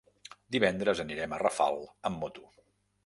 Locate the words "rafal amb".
1.43-2.21